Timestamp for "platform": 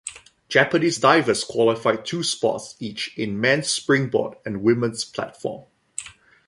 5.05-5.65